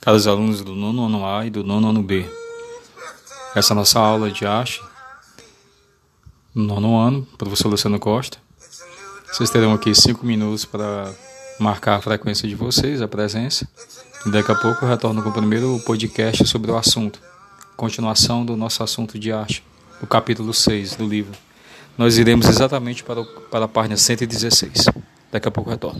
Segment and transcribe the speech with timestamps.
[0.00, 2.24] Caros alunos do nono ano A e do nono ano B,
[3.56, 4.80] essa é a nossa aula de arte
[6.54, 8.38] no nono ano, professor Luciano Costa.
[9.32, 11.12] Vocês terão aqui cinco minutos para
[11.58, 13.68] marcar a frequência de vocês, a presença.
[14.26, 17.20] Daqui a pouco eu retorno com o primeiro podcast sobre o assunto,
[17.76, 19.64] continuação do nosso assunto de arte,
[20.00, 21.36] o capítulo 6 do livro.
[21.96, 24.86] Nós iremos exatamente para, o, para a página 116.
[25.30, 25.94] 大概不会多。